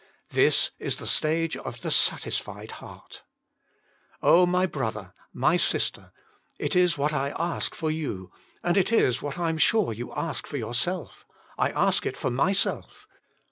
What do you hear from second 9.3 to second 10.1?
I am sure Jesus